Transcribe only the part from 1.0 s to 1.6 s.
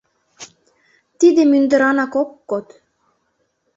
Тиде